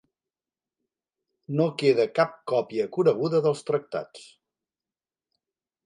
No 1.59 1.67
queda 1.83 2.07
cap 2.21 2.35
còpia 2.55 2.89
coneguda 2.99 3.45
dels 3.47 3.65
tractats. 3.71 4.29